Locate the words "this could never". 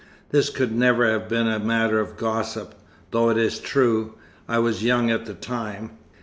0.31-1.05